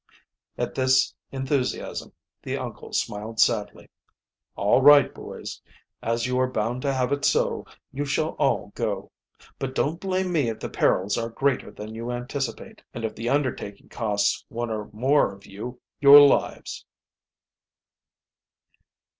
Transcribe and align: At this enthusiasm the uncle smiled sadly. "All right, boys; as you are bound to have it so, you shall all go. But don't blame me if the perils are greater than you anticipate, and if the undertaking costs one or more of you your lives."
At 0.57 0.73
this 0.73 1.13
enthusiasm 1.31 2.11
the 2.41 2.57
uncle 2.57 2.91
smiled 2.91 3.39
sadly. 3.39 3.87
"All 4.55 4.81
right, 4.81 5.13
boys; 5.13 5.61
as 6.01 6.25
you 6.25 6.39
are 6.39 6.49
bound 6.51 6.81
to 6.81 6.91
have 6.91 7.11
it 7.11 7.23
so, 7.23 7.67
you 7.93 8.03
shall 8.03 8.29
all 8.39 8.71
go. 8.73 9.11
But 9.59 9.75
don't 9.75 9.99
blame 10.01 10.31
me 10.31 10.49
if 10.49 10.59
the 10.59 10.71
perils 10.71 11.19
are 11.19 11.29
greater 11.29 11.69
than 11.69 11.93
you 11.93 12.09
anticipate, 12.09 12.81
and 12.95 13.05
if 13.05 13.13
the 13.13 13.29
undertaking 13.29 13.89
costs 13.89 14.43
one 14.49 14.71
or 14.71 14.89
more 14.91 15.35
of 15.35 15.45
you 15.45 15.79
your 15.99 16.19
lives." 16.19 16.83